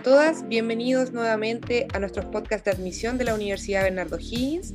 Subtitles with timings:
[0.00, 4.74] a todas, bienvenidos nuevamente a nuestros podcasts de admisión de la Universidad Bernardo Higgins.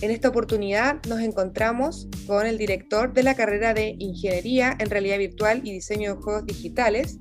[0.00, 5.18] En esta oportunidad nos encontramos con el director de la carrera de Ingeniería en Realidad
[5.18, 7.20] Virtual y Diseño de Juegos Digitales.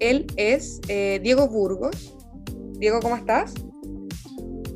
[0.00, 2.16] Él es eh, Diego Burgos.
[2.80, 3.54] Diego, ¿cómo estás?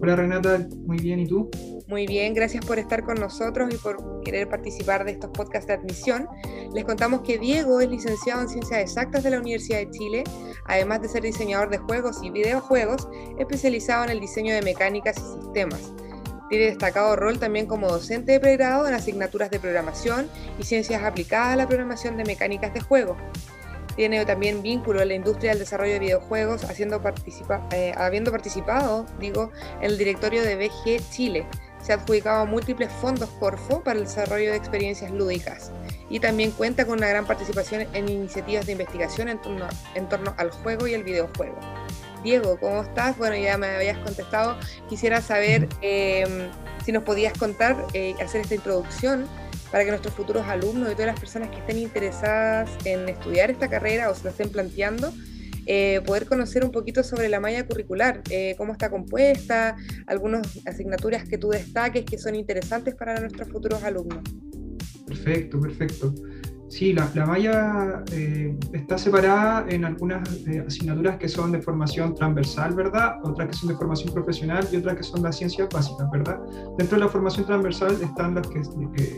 [0.01, 1.51] Hola Renata, muy bien, ¿y tú?
[1.91, 5.75] Muy bien, gracias por estar con nosotros y por querer participar de estos podcasts de
[5.75, 6.29] admisión.
[6.73, 10.25] Les contamos que Diego es licenciado en Ciencias Exactas de la Universidad de Chile,
[10.67, 13.09] además de ser diseñador de juegos y videojuegos,
[13.41, 15.93] especializado en el diseño de mecánicas y sistemas.
[16.49, 21.55] Tiene destacado rol también como docente de pregrado en asignaturas de programación y ciencias aplicadas
[21.55, 23.17] a la programación de mecánicas de juego.
[23.97, 26.63] Tiene también vínculo en la industria del desarrollo de videojuegos,
[27.73, 29.51] eh, habiendo participado, digo,
[29.81, 31.47] en el directorio de BG Chile,
[31.83, 35.71] se ha adjudicado múltiples fondos Corfo para el desarrollo de experiencias lúdicas
[36.09, 39.41] y también cuenta con una gran participación en iniciativas de investigación en
[40.09, 41.59] torno, al juego y el videojuego.
[42.23, 43.17] Diego, ¿cómo estás?
[43.17, 44.59] Bueno, ya me habías contestado.
[44.89, 46.51] Quisiera saber eh,
[46.85, 49.27] si nos podías contar, eh, hacer esta introducción
[49.71, 53.69] para que nuestros futuros alumnos y todas las personas que estén interesadas en estudiar esta
[53.69, 55.13] carrera o se la estén planteando,
[55.67, 61.29] eh, poder conocer un poquito sobre la malla curricular, eh, cómo está compuesta, algunas asignaturas
[61.29, 64.23] que tú destaques que son interesantes para nuestros futuros alumnos.
[65.07, 66.15] Perfecto, perfecto.
[66.71, 72.75] Sí, la, malla eh, está separada en algunas eh, asignaturas que son de formación transversal,
[72.77, 73.17] ¿verdad?
[73.25, 76.39] Otras que son de formación profesional y otras que son las ciencias básicas, ¿verdad?
[76.79, 78.63] Dentro de la formación transversal están las que,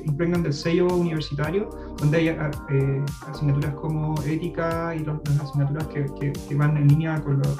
[0.06, 6.54] impregnan del sello universitario, donde hay eh, asignaturas como ética y las asignaturas que, que,
[6.54, 7.54] van en línea con la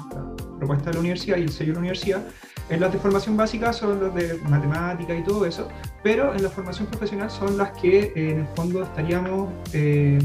[0.56, 2.26] propuesta de la universidad y el sello de la universidad.
[2.68, 5.68] En las de formación básica son las de matemática y todo eso,
[6.02, 10.18] pero en la formación profesional son las que eh, en el fondo estaríamos eh,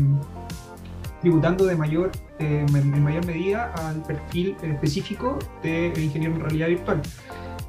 [1.22, 7.02] tributando de mayor, eh, en mayor medida al perfil específico de ingeniero en realidad virtual.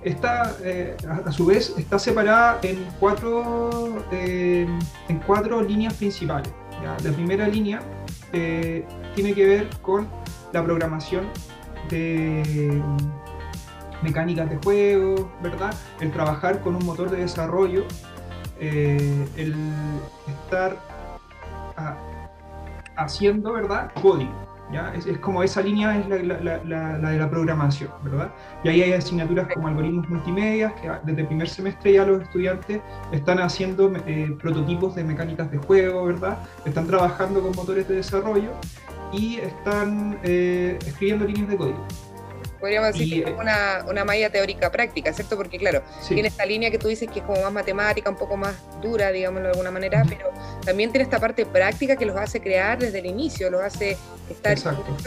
[0.04, 0.54] Esta,
[1.26, 6.52] a, su vez, está separada en cuatro, en cuatro líneas principales.
[7.02, 7.82] La primera línea
[8.30, 10.06] tiene que ver con
[10.52, 11.26] la programación
[11.90, 12.80] de
[14.02, 15.74] mecánicas de juego, ¿verdad?
[16.00, 17.84] El trabajar con un motor de desarrollo,
[18.60, 19.54] eh, el
[20.26, 20.76] estar
[21.76, 21.96] ah,
[22.96, 23.90] haciendo, ¿verdad?
[24.00, 24.32] Código.
[24.70, 24.92] ¿Ya?
[24.94, 26.58] Es, como esa línea es la,
[26.98, 28.30] de la programación, ¿verdad?
[28.62, 32.82] Y ahí hay asignaturas como algoritmos multimedia, que desde el primer semestre ya los estudiantes
[33.10, 36.40] están haciendo eh, prototipos de mecánicas de juego, ¿verdad?
[36.66, 38.50] Están trabajando con motores de desarrollo
[39.10, 41.86] y están eh, escribiendo líneas de código.
[42.60, 45.36] Podríamos decir que es una, una malla teórica práctica, ¿cierto?
[45.36, 48.36] Porque claro, tiene esta línea que tú dices que es como más matemática, un poco
[48.36, 50.30] más dura, digámoslo de alguna manera, pero
[50.64, 53.96] también tiene esta parte práctica que los hace crear desde el inicio, los hace
[54.28, 54.56] estar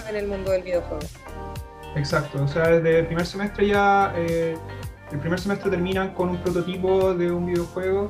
[0.09, 1.05] en el mundo del videojuego.
[1.95, 4.55] Exacto, o sea, desde el primer semestre ya, eh,
[5.11, 8.07] el primer semestre terminan con un prototipo de un videojuego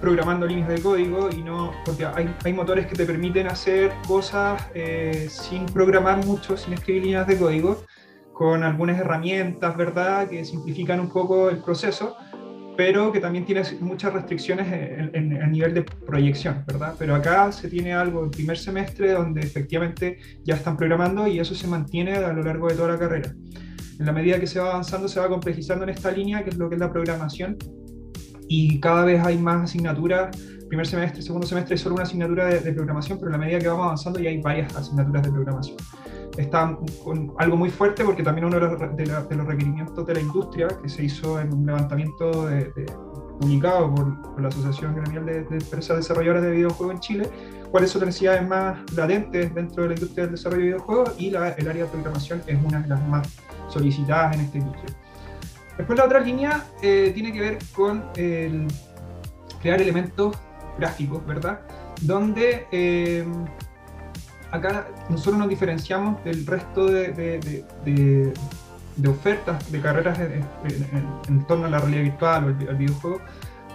[0.00, 4.62] programando líneas de código y no, porque hay, hay motores que te permiten hacer cosas
[4.74, 7.84] eh, sin programar mucho, sin escribir líneas de código,
[8.34, 12.16] con algunas herramientas, ¿verdad?, que simplifican un poco el proceso,
[12.76, 14.66] pero que también tiene muchas restricciones
[15.14, 16.96] en, a nivel de proyección, ¿verdad?
[16.98, 21.54] Pero acá se tiene algo en primer semestre donde efectivamente ya están programando y eso
[21.54, 23.32] se mantiene a lo largo de toda la carrera.
[24.00, 26.56] En la medida que se va avanzando, se va complejizando en esta línea, que es
[26.56, 27.56] lo que es la programación,
[28.48, 30.36] y cada vez hay más asignaturas.
[30.68, 33.68] Primer semestre, segundo semestre es solo una asignatura de programación, pero en la medida que
[33.68, 35.76] vamos avanzando ya hay varias asignaturas de programación
[36.36, 40.88] está con algo muy fuerte porque también uno de los, requerimientos de la industria que
[40.88, 42.48] se hizo en un levantamiento
[43.40, 47.30] publicado por, la Asociación Gremial de, Empresas Desarrolladoras de Videojuegos en Chile,
[47.70, 51.28] cuáles son las necesidades más latentes dentro de la industria del desarrollo de videojuegos y
[51.28, 53.28] el área de programación es una de las más
[53.68, 54.96] solicitadas en esta industria.
[55.76, 60.36] Después la otra línea eh, tiene que ver con crear elementos
[60.78, 61.60] gráficos, ¿verdad?
[62.02, 63.24] Donde eh,
[64.54, 68.32] acá nosotros nos diferenciamos del resto de,
[69.08, 73.20] ofertas de carreras en, torno a la realidad virtual o al, videojuego,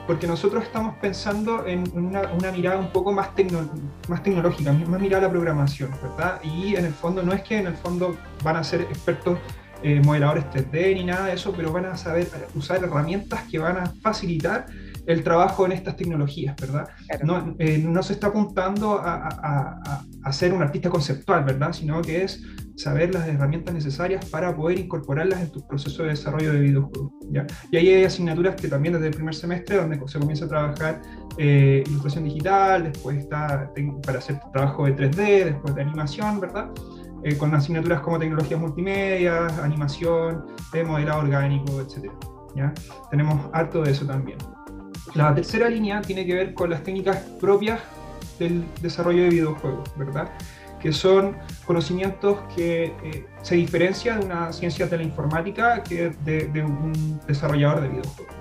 [0.08, 3.30] porque nosotros estamos pensando en una, mirada un poco más,
[4.08, 6.40] más tecnológica, más mirada a la programación, ¿verdad?
[6.44, 9.38] Y en el fondo no es que en el fondo van a ser expertos
[9.84, 13.78] eh, modeladores 3D ni nada de eso, pero van a saber usar herramientas que van
[13.78, 14.66] a facilitar
[15.10, 16.88] el trabajo en estas tecnologías, ¿verdad?
[17.24, 19.28] No, eh, no, se está apuntando a,
[20.24, 21.74] a, ser un artista conceptual, ¿verdad?
[21.74, 22.44] Sino que es
[22.76, 27.48] saber las herramientas necesarias para poder incorporarlas en tu proceso de desarrollo de videojuegos, ¿ya?
[27.72, 31.02] Y ahí hay asignaturas que también desde el primer semestre, donde se comienza a trabajar
[31.40, 33.74] eh, ilustración digital, después está
[34.06, 36.70] para hacer trabajo de 3D, después de animación, ¿verdad?
[37.24, 40.46] eh, con asignaturas como tecnologías multimedia, animación,
[40.86, 42.12] modelado orgánico, etc.
[42.56, 42.74] ¿ya?
[43.10, 44.38] Tenemos harto de eso también.
[45.16, 47.80] La tercera línea tiene que ver con las técnicas propias
[48.38, 50.30] del desarrollo de videojuegos, ¿verdad?
[50.80, 56.48] que son conocimientos que eh, se diferencian de una ciencia de la informática que de,
[56.48, 58.36] de un desarrollador de videojuegos.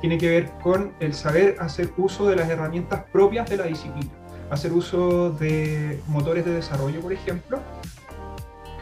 [0.00, 4.10] Tiene que ver con el saber hacer uso de las herramientas propias de la disciplina,
[4.50, 7.60] hacer uso de motores de desarrollo, por ejemplo,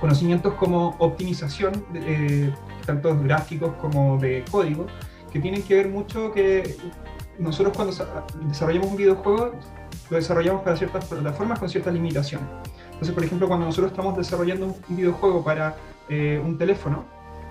[0.01, 2.53] conocimientos como optimización, eh,
[2.85, 4.87] tanto gráficos como de código,
[5.33, 6.77] que tienen que ver mucho que
[7.39, 7.95] nosotros cuando
[8.47, 9.53] desarrollamos un videojuego
[10.11, 12.47] lo desarrollamos para ciertas plataformas con ciertas limitaciones.
[12.93, 15.77] Entonces, por ejemplo, cuando nosotros estamos desarrollando un videojuego para
[16.09, 17.05] eh, un teléfono,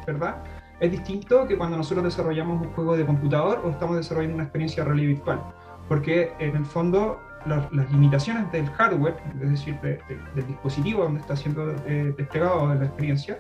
[0.06, 0.44] ¿verdad?
[0.80, 4.84] Es distinto que cuando nosotros desarrollamos un juego de computador o estamos desarrollando una experiencia
[4.84, 5.42] de realidad virtual,
[5.88, 11.74] porque en el fondo las, limitaciones del hardware, es decir, del dispositivo donde está siendo
[11.86, 13.38] eh, desplegado la experiencia,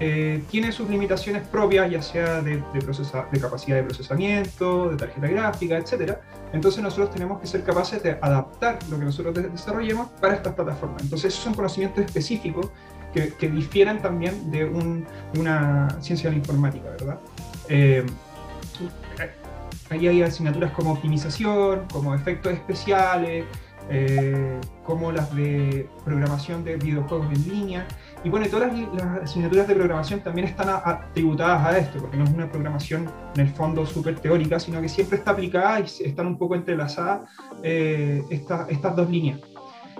[0.00, 5.76] eh, tiene sus limitaciones propias, ya sea de, de, capacidad de procesamiento, de tarjeta gráfica,
[5.76, 6.18] etc.
[6.52, 11.02] Entonces nosotros tenemos que ser capaces de adaptar lo que nosotros desarrollemos para estas plataformas.
[11.02, 12.70] Entonces esos son conocimientos específicos
[13.12, 17.18] que, que difieren también de, una ciencia de la informática, ¿verdad?
[17.68, 18.06] Eh,
[19.90, 23.44] ahí hay asignaturas como optimización, como efectos especiales,
[23.90, 27.86] eh, como las de programación de videojuegos en línea.
[28.24, 30.68] Y bueno, todas las, asignaturas de programación también están
[31.12, 34.88] tributadas a esto, porque no es una programación en el fondo súper teórica, sino que
[34.88, 37.30] siempre está aplicada y están un poco entrelazadas
[37.62, 39.40] eh, estas dos líneas.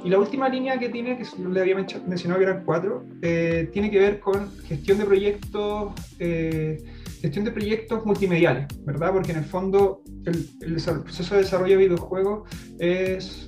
[0.05, 3.91] Y la última línea que tiene, que le había mencionado que eran cuatro, eh, tiene
[3.91, 6.83] que ver con gestión de proyectos, eh,
[7.21, 9.13] gestión de proyectos multimediales, ¿verdad?
[9.13, 12.49] Porque en el fondo el, el, proceso de desarrollo de videojuegos
[12.79, 13.48] es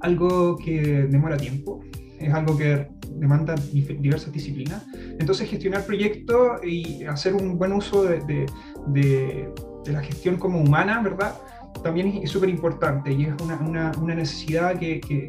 [0.00, 1.80] algo que demora tiempo,
[2.18, 4.84] es algo que demanda diversas disciplinas.
[5.18, 8.46] Entonces, gestionar proyectos y hacer un buen uso de,
[8.86, 9.52] de,
[9.86, 11.34] la gestión como humana, ¿verdad?
[11.82, 15.28] También es súper importante y es una, una, una necesidad que, que,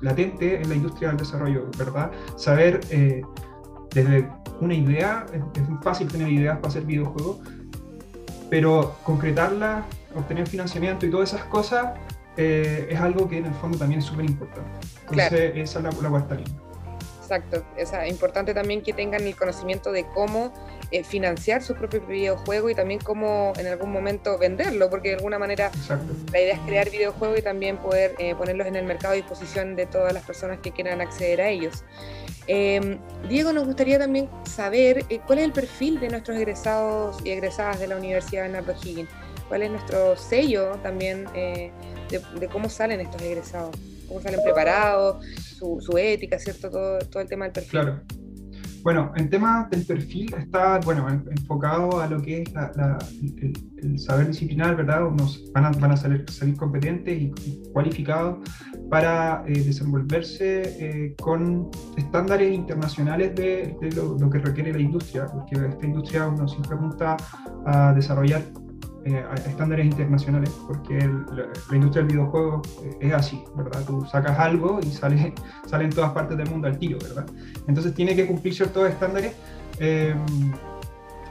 [0.00, 2.10] latente en la industria del desarrollo, ¿verdad?
[2.36, 3.22] Saber eh,
[3.94, 4.28] desde
[4.60, 7.38] una idea, es, es, fácil tener ideas para hacer videojuegos,
[8.50, 9.84] pero concretarlas,
[10.14, 11.94] obtener financiamiento y todas esas cosas
[12.36, 14.70] eh, es algo que en el fondo también es súper importante.
[15.10, 16.66] Entonces, esa es la, la cuarta línea.
[17.26, 20.52] Exacto, es importante también que tengan el conocimiento de cómo
[20.92, 25.36] eh, financiar su propio videojuego y también cómo en algún momento venderlo, porque de alguna
[25.36, 25.72] manera
[26.32, 29.74] la idea es crear videojuegos y también poder eh, ponerlos en el mercado a disposición
[29.74, 31.82] de todas las personas que quieran acceder a ellos.
[32.46, 32.98] Em,
[33.28, 37.80] Diego, nos gustaría también saber eh, cuál es el perfil de nuestros egresados y egresadas
[37.80, 39.10] de la Universidad de Bernardo Higgins,
[39.48, 41.72] cuál es nuestro sello también de,
[42.38, 43.76] de cómo salen estos egresados
[44.08, 46.70] cómo salen preparados, su, su, ética, ¿cierto?
[46.70, 47.70] Todo, todo el tema del perfil.
[47.70, 48.00] Claro.
[48.82, 52.98] Bueno, el tema del perfil está bueno, enfocado a lo que es la,
[53.82, 55.00] el, saber disciplinar, ¿verdad?
[55.10, 58.48] Nos van a, van a salir, salir competentes y, cualificados
[58.88, 65.26] para eh, desenvolverse eh, con estándares internacionales de, de lo, lo, que requiere la industria,
[65.26, 67.16] porque esta industria uno siempre apunta
[67.66, 68.42] a desarrollar
[69.08, 73.84] eh, estándares internacionales, porque la, industria del videojuego eh, es así, ¿verdad?
[73.86, 75.32] Tú sacas algo y sale,
[75.66, 77.24] sale en todas partes del mundo al tiro, ¿verdad?
[77.68, 79.36] Entonces tiene que cumplir ciertos estándares.
[79.78, 80.12] Eh,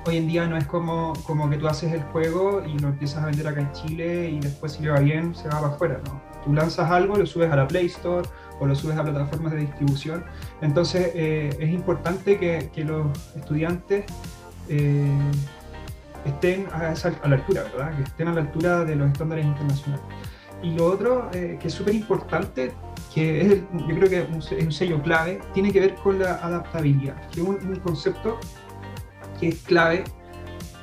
[0.07, 3.23] hoy en día no es como, como que tú haces el juego y lo empiezas
[3.23, 6.01] a vender acá en Chile y después si le va bien se va para afuera,
[6.05, 6.21] ¿no?
[6.45, 8.25] Tú lanzas algo, lo subes a la Play Store
[8.61, 10.23] o lo subes a plataformas de distribución.
[10.61, 14.05] Entonces es importante que los estudiantes
[16.25, 17.95] estén a, esa, a, la altura, ¿verdad?
[17.95, 20.05] Que estén a la altura de los estándares internacionales.
[20.63, 22.73] Y lo otro eh, que es súper importante,
[23.13, 27.15] que es yo creo que es un, sello clave, tiene que ver con la adaptabilidad,
[27.29, 28.39] que es un, un concepto
[29.39, 30.03] que es clave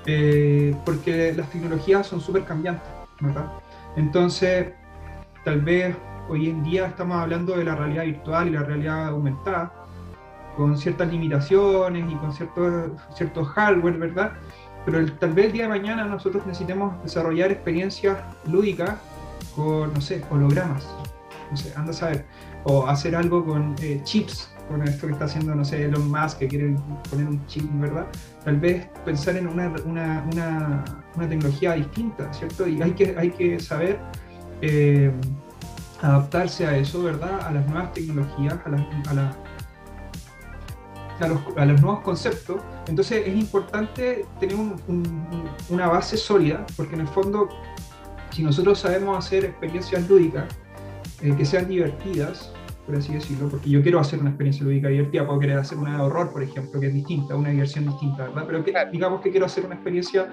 [0.07, 2.89] eh, porque las tecnologías son súper cambiantes,
[3.21, 3.53] ¿verdad?
[3.97, 4.73] Entonces,
[5.45, 5.97] tal vez
[6.29, 9.73] hoy en día estamos hablando de la realidad virtual y la realidad aumentada,
[10.57, 14.33] con ciertas limitaciones y con ciertos, ciertos hardware, ¿verdad?
[14.85, 18.99] Pero tal vez el día de mañana nosotros necesitemos desarrollar experiencias lúdicas
[19.55, 20.87] con, no sé, hologramas,
[21.51, 22.25] no sé, anda a saber,
[22.65, 26.39] o hacer algo con eh, chips, con esto que está haciendo, no sé, Elon Musk,
[26.39, 26.77] que quiere
[27.11, 28.07] poner un chip, ¿verdad?
[28.45, 30.85] Tal vez pensar en una, una, una,
[31.15, 32.67] una tecnología distinta, ¿cierto?
[32.67, 34.01] Y hay que, hay que saber
[34.63, 35.13] eh,
[36.01, 37.41] adaptarse a eso, ¿verdad?
[37.47, 39.37] A las nuevas tecnologías, a las, a las
[41.23, 42.61] a los, a los, nuevos conceptos.
[42.89, 47.49] Entonces es importante tener un, un, una base sólida, porque en el fondo,
[48.31, 50.45] si nosotros sabemos hacer experiencias lúdicas
[51.23, 52.53] eh, que sean divertidas,
[52.87, 55.97] por así decirlo, porque yo quiero hacer una experiencia lúdica divertida, puedo querer hacer una
[55.97, 58.45] de horror, por ejemplo, que es distinta, una diversión distinta, ¿verdad?
[58.47, 60.29] Pero que, digamos que quiero hacer una experiencia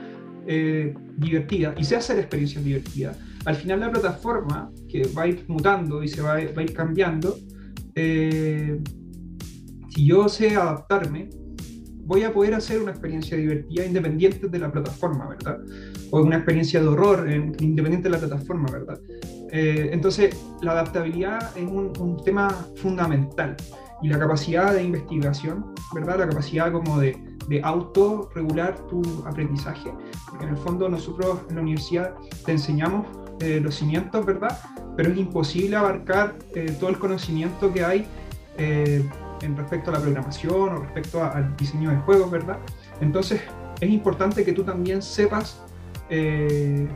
[0.48, 3.19] eh, divertida y sé hacer experiencias divertidas.
[3.46, 6.63] Al final la plataforma, que va a ir mutando y se va a, va a
[6.63, 7.38] ir cambiando,
[7.93, 8.79] eh,
[9.89, 11.29] si yo sé adaptarme,
[12.10, 15.60] voy a poder hacer una experiencia divertida independiente de la plataforma, ¿verdad?
[16.10, 19.00] O una experiencia de horror independiente de la plataforma, ¿verdad?
[19.51, 23.55] Eh, entonces, la adaptabilidad es un, un, tema fundamental
[24.01, 26.19] y la capacidad de investigación, ¿verdad?
[26.19, 27.15] La capacidad como de,
[27.48, 29.91] de autorregular tu aprendizaje,
[30.29, 32.15] porque en el fondo nosotros en la universidad
[32.46, 33.05] te enseñamos
[33.41, 34.60] eh, los cimientos, ¿verdad?
[34.96, 38.08] Pero es imposible abarcar eh, todo el conocimiento que hay
[39.41, 42.58] en respecto a la programación o respecto al diseño de juegos, ¿verdad?
[43.01, 43.41] Entonces
[43.79, 45.62] es importante que tú también sepas
[46.10, 46.88] eh,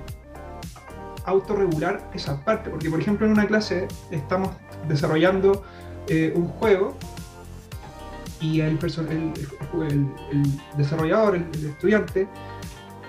[1.25, 4.49] autorregular esa parte, porque por ejemplo en una clase estamos
[4.87, 5.63] desarrollando
[6.07, 6.97] eh, un juego
[8.41, 8.77] y el,
[10.77, 12.27] desarrollador, el, estudiante,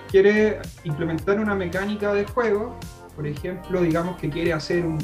[0.09, 2.77] quiere implementar una mecánica de juego,
[3.17, 4.97] por ejemplo, digamos que quiere hacer un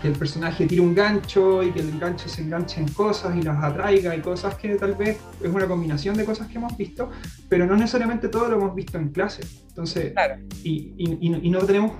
[0.00, 3.42] que el personaje tire un gancho y que el gancho se enganche en cosas y
[3.42, 7.10] las atraiga y cosas que tal vez es una combinación de cosas que hemos visto,
[7.48, 9.42] pero no necesariamente todo lo hemos visto en clase.
[9.68, 10.14] Entonces,
[10.62, 11.92] y, y, no tenemos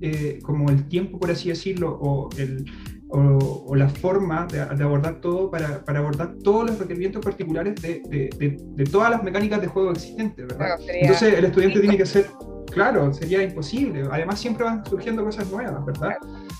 [0.00, 2.64] eh, como el tiempo, por así decirlo, o, el,
[3.08, 8.58] o, la forma de, abordar todo para, para, abordar todos los requerimientos particulares de, de,
[8.74, 10.78] de, todas las mecánicas de juego existentes, ¿verdad?
[10.88, 12.26] Entonces, el estudiante tiene que ser
[12.70, 14.04] claro, sería imposible.
[14.10, 16.16] Además, siempre van surgiendo cosas nuevas, ¿verdad?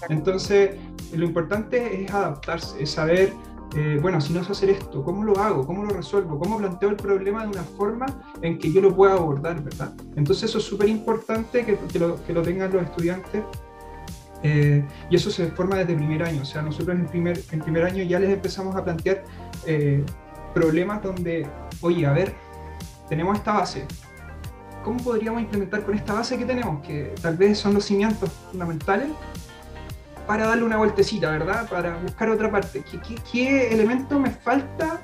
[0.08, 0.76] Entonces,
[1.14, 3.32] lo importante es adaptarse, es saber,
[3.76, 5.66] eh, bueno, si no sé hacer esto, ¿cómo lo hago?
[5.66, 6.38] ¿Cómo lo resuelvo?
[6.38, 8.06] ¿Cómo planteo el problema de una forma
[8.42, 9.92] en que yo lo pueda abordar, ¿verdad?
[10.16, 13.42] Entonces, eso es súper importante que, que, lo, que, lo, tengan los estudiantes.
[14.42, 17.84] Eh, y eso se forma desde primer año, o sea, nosotros en primer, en primer
[17.84, 19.22] año ya les empezamos a plantear
[19.66, 20.02] eh,
[20.54, 21.46] problemas donde,
[21.82, 22.34] oye, a ver,
[23.10, 23.86] tenemos esta base,
[24.84, 26.84] ¿cómo podríamos implementar con esta base que tenemos?
[26.86, 29.08] Que tal vez son los cimientos fundamentales
[30.26, 31.68] para darle una vueltecita, ¿verdad?
[31.68, 32.84] Para buscar otra parte.
[33.32, 35.02] ¿Qué, elemento me falta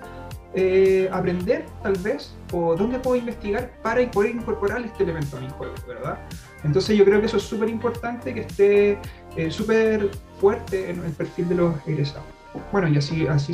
[0.55, 2.37] eh, aprender, tal vez?
[2.53, 6.19] ¿O dónde puedo investigar para poder incorporar este elemento a mi juego, ¿verdad?
[6.63, 8.99] Entonces yo creo que eso es súper importante, que esté
[9.37, 12.27] eh, súper fuerte en el perfil de los egresados.
[12.73, 13.53] Bueno, y así, así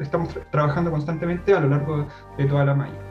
[0.00, 3.09] estamos trabajando constantemente a lo largo de toda la malla.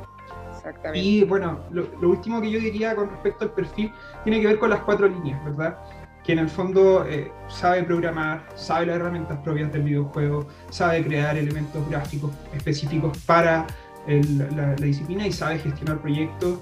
[0.94, 3.92] Y bueno, lo, último que yo diría con respecto al perfil
[4.24, 5.78] tiene que ver con las cuatro líneas, ¿verdad?
[6.24, 11.38] Que en el fondo eh, sabe programar, sabe las herramientas propias del videojuego, sabe crear
[11.38, 13.66] elementos gráficos específicos para
[14.08, 16.60] la, disciplina y sabe gestionar proyectos.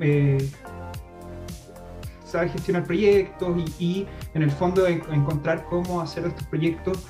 [0.00, 0.50] Eh,
[2.24, 7.06] sabe gestionar proyectos y, en el fondo encontrar cómo hacer estos proyectos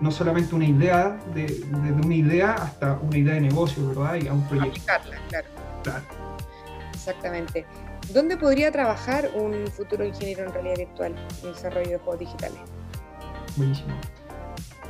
[0.00, 1.64] no solamente una idea, de,
[2.04, 4.16] una idea hasta una idea de negocio, ¿verdad?
[4.16, 4.80] Y a un proyecto.
[4.80, 5.48] Aplicarla, claro.
[6.92, 7.66] Exactamente.
[8.12, 12.58] ¿Dónde podría trabajar un futuro ingeniero en realidad virtual en desarrollo de juegos digitales?
[13.56, 13.94] Buenísimo.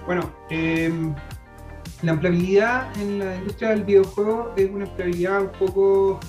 [0.07, 1.15] Bueno, em,
[2.03, 6.21] la empleabilidad en la industria del videojuego es una empleabilidad un poco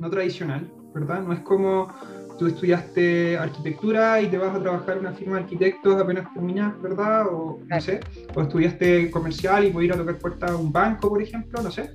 [0.00, 1.22] no tradicional, ¿verdad?
[1.22, 1.92] No es como
[2.38, 6.80] tú estudiaste arquitectura y te vas a trabajar en una firma de arquitectos apenas terminas,
[6.80, 7.26] ¿verdad?
[7.26, 8.00] O no sé,
[8.34, 11.70] o estudiaste comercial y puedes ir a tocar puertas a un banco, por ejemplo, no
[11.70, 11.92] sé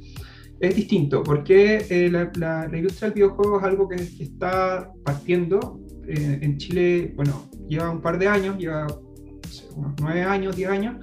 [0.67, 5.79] es distinto, porque eh, la, industria del videojuego es algo que, está partiendo.
[6.08, 8.88] Eh, en Chile, bueno, lleva un par de años, lleva
[9.75, 10.96] unos nueve años, diez años,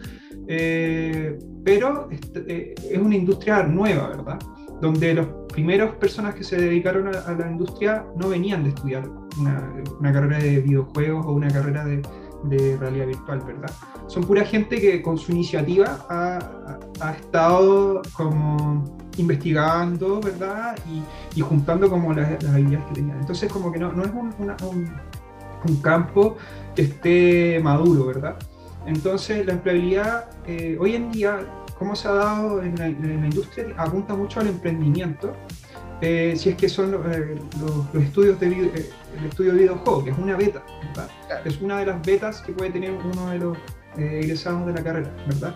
[0.48, 4.38] eh, pero es una industria nueva, ¿verdad?
[4.80, 10.12] Donde las primeras personas que se dedicaron a, la industria no venían de estudiar una,
[10.12, 12.02] carrera de videojuegos o una carrera de,
[12.44, 13.70] de realidad virtual, ¿verdad?
[14.06, 20.76] Son pura gente que con su iniciativa ha, ha estado como investigando, ¿verdad?
[20.88, 23.20] Y, y juntando como las, habilidades que tenían.
[23.20, 24.90] Entonces como que no, no es un, un,
[25.64, 26.36] un, campo
[26.74, 28.36] que esté maduro, ¿verdad?
[28.86, 31.40] Entonces la empleabilidad eh, hoy en día,
[31.78, 35.32] como se ha dado en la, en la industria, apunta mucho al emprendimiento.
[36.02, 40.10] Eh, si es que son eh, los, los, estudios de el estudio de videojuego, que
[40.10, 41.10] es una beta, ¿verdad?
[41.44, 43.58] Es una de las betas que puede tener uno de los
[43.98, 45.54] egresados de la carrera, ¿verdad?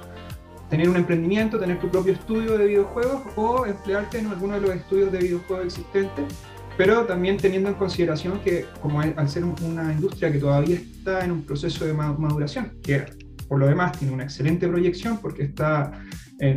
[0.70, 4.70] Tener un emprendimiento, tener tu propio estudio de videojuegos o emplearte en alguno de los
[4.70, 6.24] estudios de videojuegos existentes,
[6.76, 11.32] pero también teniendo en consideración que como al ser una industria que todavía está en
[11.32, 13.04] un proceso de maduración, que
[13.48, 15.92] por lo demás tiene una excelente proyección porque está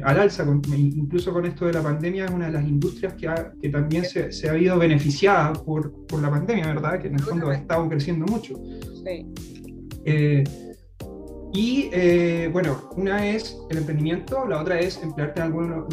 [0.03, 0.45] al alza,
[0.75, 3.29] incluso con esto de la pandemia, es una de las industrias que,
[3.61, 6.99] que también se, se, ha habido beneficiada por, por, la pandemia, ¿verdad?
[6.99, 8.55] Que en el fondo ha estado creciendo mucho.
[9.05, 9.25] Sí.
[10.03, 10.43] Eh,
[11.53, 15.85] Y eh, bueno, una es el emprendimiento, la otra es emplearte en algunos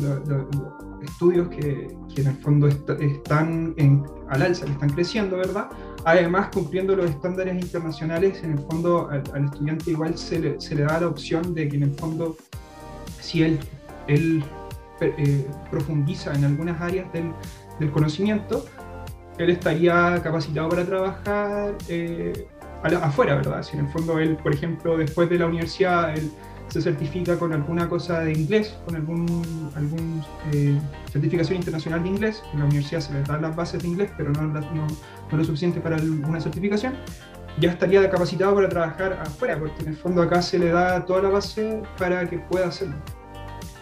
[1.02, 5.68] estudios que, que, en el fondo están en, al alza, que están creciendo, ¿verdad?
[6.04, 10.82] Además, cumpliendo los estándares internacionales, en el fondo al, estudiante igual se le, se le,
[10.82, 12.36] da la opción de que en el fondo,
[13.20, 13.58] si él,
[14.06, 14.44] él
[15.00, 17.32] eh, profundiza en algunas áreas del,
[17.78, 18.66] del, conocimiento,
[19.38, 22.46] él estaría capacitado para trabajar eh,
[22.84, 23.62] afuera, ¿verdad?
[23.62, 26.30] Si en el fondo él, por ejemplo, después de la universidad, él
[26.68, 30.22] se certifica con alguna cosa de inglés, con algún, algún
[30.52, 30.78] eh,
[31.10, 34.30] certificación internacional de inglés, en la universidad se le dan las bases de inglés, pero
[34.30, 34.60] no, no,
[35.30, 36.94] no lo suficiente para una certificación,
[37.58, 41.22] ya estaría capacitado para trabajar afuera, porque en el fondo acá se le da toda
[41.22, 42.96] la base para que pueda hacerlo.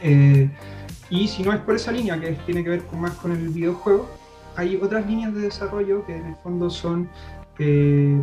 [0.03, 0.51] Eh,
[1.09, 4.09] y si no es por esa línea, que tiene que ver más con el videojuego,
[4.57, 7.09] hay otras líneas de desarrollo que en el fondo son
[7.59, 8.21] eh,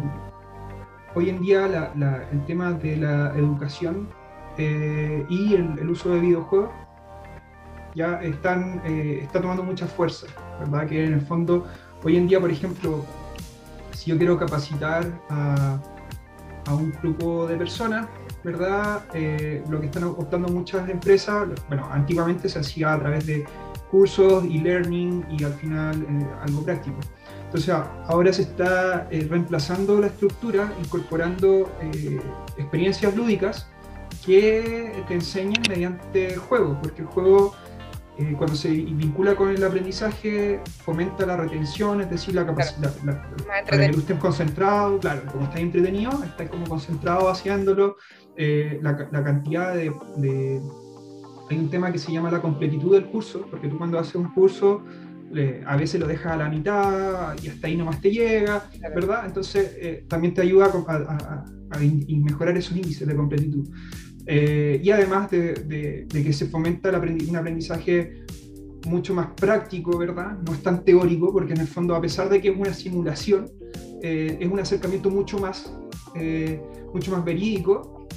[1.16, 1.94] hoy en día
[2.32, 4.10] el tema de la educación
[4.58, 6.70] eh, y el, uso de videojuegos
[7.96, 10.28] ya están, eh, está tomando mucha fuerza,
[10.60, 10.88] ¿verdad?
[10.88, 11.66] Que en el fondo,
[12.04, 13.06] hoy en día, por ejemplo,
[13.92, 15.80] si yo quiero capacitar a,
[16.72, 18.08] un grupo de personas,
[18.44, 19.04] ¿verdad?
[19.16, 23.44] Eh, lo que están optando muchas empresas, bueno, antiguamente se hacía a través de
[23.90, 26.06] cursos y learning y al final
[26.44, 27.00] algo práctico.
[27.50, 27.74] Entonces
[28.06, 31.68] ahora se está reemplazando la estructura, incorporando
[32.58, 33.68] experiencias lúdicas
[34.24, 37.56] que te enseñan mediante juegos, porque el juego
[38.20, 42.94] eh, cuando se vincula con el aprendizaje fomenta la retención, es decir, la capacidad,
[43.48, 47.96] para que tú estés concentrado, claro, como estás entretenido, estás como concentrado haciéndolo,
[48.36, 49.90] eh, la, cantidad de,
[51.50, 54.34] Hay un tema que se llama la completitud del curso, porque tú cuando haces un
[54.34, 54.84] curso
[55.66, 59.26] a veces lo dejas a la mitad y hasta ahí nomás te llega, ¿verdad?
[59.26, 63.68] Entonces eh, también te ayuda a, a mejorar esos índices de completitud.
[64.32, 68.26] Eh, y además de, que se fomenta un aprendizaje
[68.86, 70.38] mucho más práctico, ¿verdad?
[70.46, 73.50] No es tan teórico, porque en el fondo, a pesar de que es una simulación,
[74.04, 75.74] eh, es un acercamiento mucho más,
[76.14, 76.62] eh,
[76.94, 78.08] mucho más verídico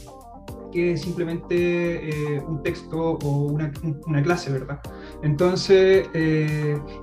[0.70, 3.72] que simplemente un texto o una,
[4.06, 4.80] una, clase, ¿verdad?
[5.22, 6.08] Entonces,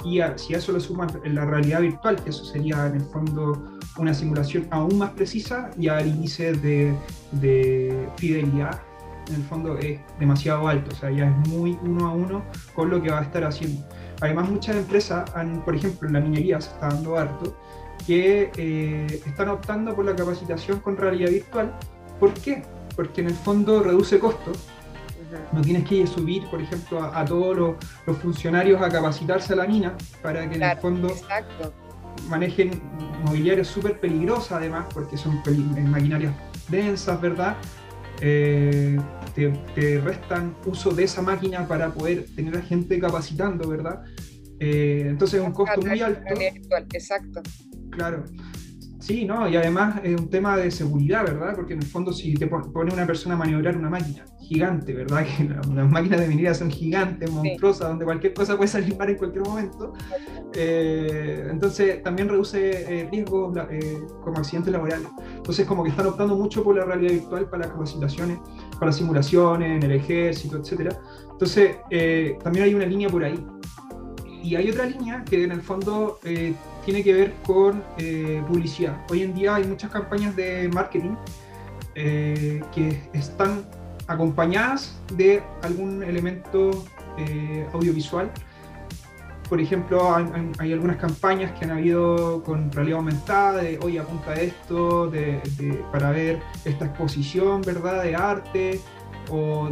[0.04, 3.02] y si a eso lo suman en la realidad virtual, que eso sería en el
[3.02, 6.94] fondo una simulación aún más precisa, ya el índice de,
[7.32, 8.82] de fidelidad
[9.30, 12.90] en el fondo es demasiado alto, o sea, ya es muy uno a uno con
[12.90, 13.86] lo que va a estar haciendo.
[14.22, 17.56] Además, muchas empresas, han, por ejemplo, en la minería se está dando harto,
[18.06, 21.78] que eh, están optando por la capacitación con realidad virtual.
[22.20, 22.64] ¿Por qué?
[22.96, 24.68] Porque en el fondo reduce costos.
[25.52, 29.96] No tienes que subir, por ejemplo, a, todos los, funcionarios a capacitarse a la mina
[30.22, 31.14] para que en el fondo
[32.28, 32.82] manejen
[33.24, 35.42] mobiliarios súper peligrosos, además, porque son
[35.86, 36.34] maquinarias
[36.70, 37.58] densas, ¿verdad?
[38.22, 39.00] Eh,
[39.36, 44.04] te, restan uso de esa máquina para poder tener a gente capacitando, ¿verdad?
[44.60, 46.22] Eh, entonces es un costo muy alto.
[46.94, 47.42] Exacto.
[47.92, 48.26] Claro.
[49.10, 49.50] Sí, ¿no?
[49.50, 51.56] Y además es un tema de seguridad, ¿verdad?
[51.56, 55.26] Porque en el fondo si te pone una persona a maniobrar una máquina gigante, ¿verdad?
[55.36, 59.16] Que las máquinas de minería son gigantes, monstruosas, donde cualquier cosa puede salir mal en
[59.16, 59.94] cualquier momento.
[60.54, 65.08] Eh, entonces también reduce eh, riesgos eh, como accidentes laborales.
[65.38, 68.38] Entonces como que están optando mucho por la realidad virtual para las capacitaciones,
[68.80, 70.94] para simulaciones en el ejército, etc.
[71.32, 71.78] Entonces
[72.44, 73.44] también hay una línea por ahí.
[74.42, 76.20] Y hay otra línea que en el fondo
[76.90, 78.98] tiene que ver con eh, publicidad.
[79.12, 81.16] Hoy en día hay muchas campañas de marketing
[81.94, 83.66] eh, que están
[84.08, 86.72] acompañadas de algún elemento
[87.18, 88.32] eh, audiovisual.
[89.48, 90.16] Por ejemplo,
[90.60, 95.42] hay, algunas campañas que han habido con realidad aumentada, de hoy apunta esto, de,
[95.92, 98.80] para ver esta exposición, ¿verdad?, de arte,
[99.32, 99.70] o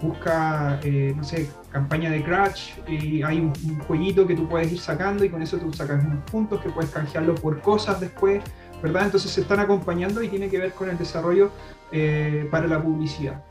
[0.00, 0.80] busca,
[1.16, 5.42] no sé, campaña de Crash hay un, jueguito que tú puedes ir sacando y con
[5.42, 8.42] eso tú sacas unos puntos que puedes canjearlo por cosas después,
[8.82, 9.04] ¿verdad?
[9.04, 11.50] Entonces se están acompañando y tiene que ver con el desarrollo
[11.92, 13.44] eh, para la publicidad.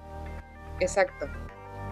[0.79, 1.27] Exacto.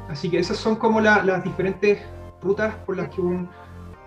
[0.09, 1.99] Así que esas son como las diferentes
[2.41, 3.47] rutas por las que un,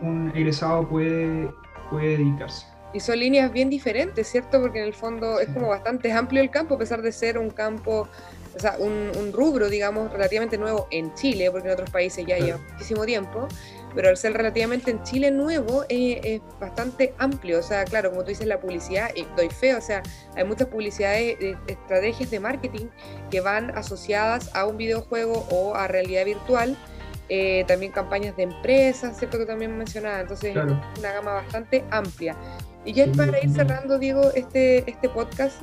[0.01, 1.49] un egresado puede,
[1.91, 2.67] puede dedicarse.
[2.93, 4.61] Y son líneas bien diferentes, ¿cierto?
[4.61, 7.51] Porque en el fondo es como bastante amplio el campo, a pesar de ser un
[7.51, 8.09] campo
[8.57, 12.59] o sea, un, rubro, digamos, relativamente nuevo en Chile, porque en otros países ya lleva
[12.73, 13.49] muchísimo tiempo,
[13.95, 17.59] pero al ser relativamente en Chile nuevo eh, es bastante amplio.
[17.59, 20.03] O sea, claro, como tú dices, la publicidad, y doy fe, o sea,
[20.35, 22.87] hay muchas publicidades, eh, estrategias de marketing
[23.31, 26.77] que van asociadas a un videojuego o a realidad virtual.
[27.29, 29.37] Eh, también campañas de empresas, ¿cierto?
[29.37, 30.21] Que también mencionaba.
[30.21, 30.63] Entonces, es
[30.99, 32.37] una gama bastante amplia.
[32.85, 35.61] Y ya para ir cerrando, Diego, este, este podcast,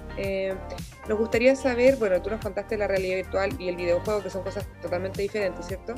[1.07, 4.43] nos gustaría saber, bueno, tú nos contaste la realidad virtual y el videojuego, que son
[4.43, 5.95] cosas totalmente diferentes, ¿cierto?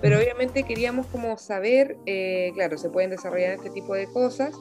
[0.00, 4.54] Pero obviamente queríamos como saber, eh, claro, se pueden desarrollar este tipo de cosas,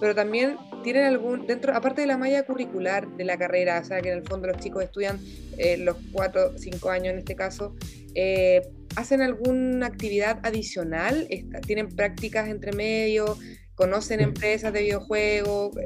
[0.00, 4.00] pero también tienen algún, dentro, aparte de la malla curricular de la carrera, o sea,
[4.00, 5.20] que en el fondo los chicos estudian
[5.58, 7.74] eh, los cuatro, cinco años en este caso,
[8.14, 8.62] eh,
[8.96, 11.28] ¿hacen alguna actividad adicional?
[11.66, 13.36] ¿Tienen prácticas entre medio?
[13.74, 15.76] ¿Conocen empresas de videojuegos?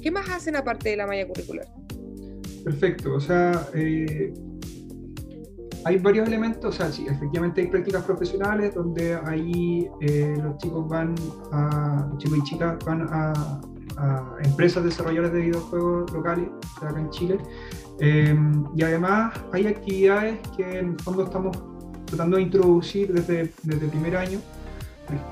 [0.00, 1.66] ¿Qué más hacen aparte de la malla curricular?
[2.64, 4.32] Perfecto, o sea, eh,
[5.84, 9.86] hay varios elementos, o sea, sí, efectivamente hay prácticas profesionales donde ahí
[10.42, 11.14] los chicos van
[11.52, 13.60] a, los chicos y chicas van a
[14.42, 16.48] empresas desarrolladoras de videojuegos locales,
[16.80, 17.38] acá en Chile.
[18.00, 21.56] Em, y además hay actividades que en el fondo estamos
[22.06, 24.40] tratando de introducir desde, desde el primer año,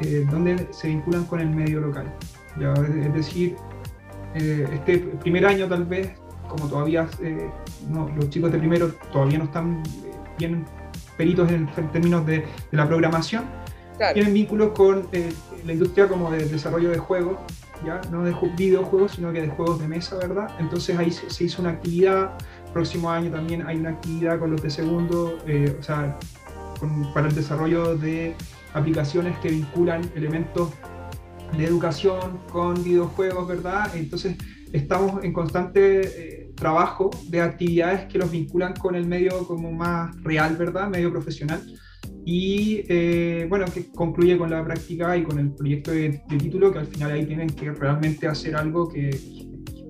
[0.00, 2.12] eh, donde se vinculan con el medio local.
[2.60, 2.72] ¿ya?
[2.74, 3.56] Es decir,
[4.34, 6.12] eh, este primer año tal vez,
[6.52, 7.50] como todavía eh,
[8.16, 9.82] los chicos de primero todavía no están
[10.38, 10.64] bien
[11.16, 13.44] peritos en, términos de, de, la programación,
[14.14, 15.06] tienen vínculos con
[15.64, 17.36] la industria como de desarrollo de juegos
[18.10, 20.48] no de videojuegos, sino que de juegos de mesa, ¿verdad?
[20.58, 22.32] Entonces ahí se, hizo una actividad,
[22.72, 26.18] próximo año también hay una actividad con los de segundo, eh, o sea,
[27.14, 28.34] para el desarrollo de
[28.74, 30.70] aplicaciones que vinculan elementos
[31.56, 33.94] de educación con videojuegos, ¿verdad?
[33.94, 34.36] Entonces
[34.72, 40.20] estamos en constante eh, trabajo de actividades que los vinculan con el medio como más
[40.22, 40.88] real, ¿verdad?
[40.88, 41.62] Medio profesional
[42.24, 46.78] y eh, bueno, que concluye con la práctica y con el proyecto de, título, que
[46.78, 49.10] al final ahí tienen que realmente hacer algo que,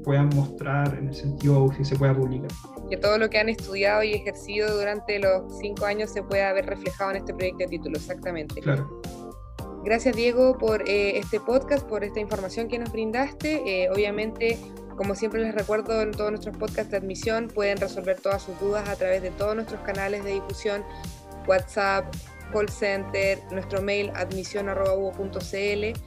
[0.05, 2.51] puedan mostrar en el sentido que se pueda publicar.
[2.91, 6.67] Que todo lo que han estudiado y ejercido durante los cinco años se pueda ver
[6.67, 8.61] reflejado en este proyecto de título, exactamente.
[8.61, 9.02] Claro.
[9.85, 13.83] Gracias Diego por eh, este podcast, por esta información que nos brindaste.
[13.83, 14.57] Eh, obviamente,
[14.97, 18.89] como siempre les recuerdo, en todos nuestros podcasts de admisión pueden resolver todas sus dudas
[18.89, 20.85] a través de todos nuestros canales de difusión
[21.49, 22.05] WhatsApp,
[22.53, 26.01] call center, nuestro mail admisión.uvo.cl,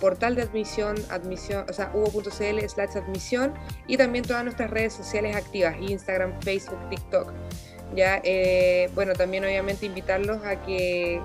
[0.00, 3.52] portal de admisión, admisión, o sea, uvo.cl slash admisión
[3.86, 7.34] y también todas nuestras redes sociales activas, Instagram, Facebook, TikTok.
[7.94, 11.20] Ya, eh, bueno, también obviamente invitarlos a que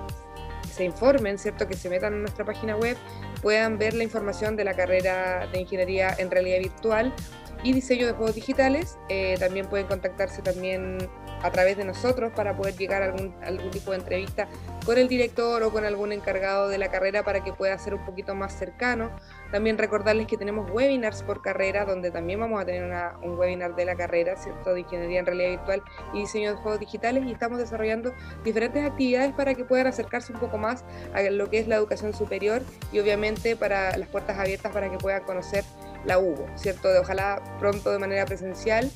[0.76, 1.66] se informen, ¿cierto?
[1.66, 2.96] Que se metan en nuestra página web,
[3.42, 7.14] puedan ver la información de la carrera de ingeniería en realidad virtual
[7.62, 8.98] y diseño de juegos digitales.
[9.08, 10.98] Eh, también pueden contactarse también
[11.42, 14.48] a través de nosotros para poder llegar a algún, algún tipo de entrevista
[14.84, 18.04] con el director o con algún encargado de la carrera para que pueda ser un
[18.04, 19.10] poquito más cercano.
[19.50, 22.84] También recordarles que tenemos webinars por carrera, donde también vamos a tener
[23.22, 24.74] un webinar de la carrera, ¿cierto?
[24.74, 25.82] De Ingeniería en Realidad Virtual
[26.14, 28.12] y Diseño de Juegos Digitales y estamos desarrollando
[28.44, 32.14] diferentes actividades para que puedan acercarse un poco más a lo que es la educación
[32.14, 35.64] superior y obviamente para las puertas abiertas para que puedan conocer
[36.04, 36.88] la UBO, ¿cierto?
[36.88, 38.90] De ojalá pronto de manera presencial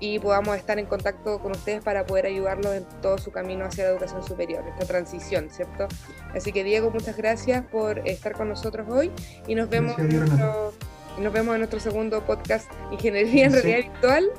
[0.00, 3.84] y podamos estar en contacto con ustedes para poder ayudarlos en todo su camino hacia
[3.84, 5.86] la educación superior, esta transición, ¿cierto?
[6.34, 9.12] Así que Diego, muchas gracias por estar con nosotros hoy
[9.46, 10.72] y nos vemos, en nuestro,
[11.18, 14.30] nos vemos en nuestro segundo podcast Ingeniería en Realidad Virtual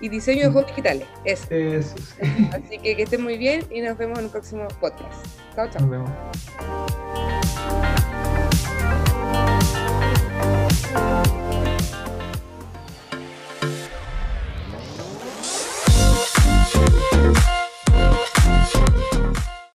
[0.00, 1.06] y Diseño de Juegos Digitales.
[1.24, 1.46] Eso.
[2.52, 5.26] Así que que estén muy bien y nos vemos en un próximo podcast.
[5.54, 5.80] Chao, chao.
[5.80, 6.10] Nos vemos.